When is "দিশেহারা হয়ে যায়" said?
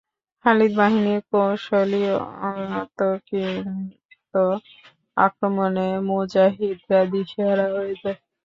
7.11-8.19